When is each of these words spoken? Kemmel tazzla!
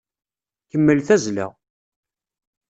Kemmel 0.71 0.99
tazzla! 1.07 1.47